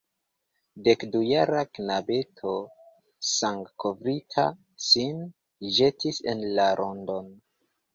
[0.87, 2.55] Dekdujara knabeto
[3.35, 4.49] sangkovrita
[4.91, 5.25] sin
[5.81, 7.35] ĵetis en la rondon.